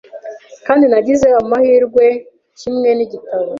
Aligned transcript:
kandi 0.67 0.85
nagize 0.91 1.27
amahirweKimwe 1.41 2.89
nigitabo 2.97 3.47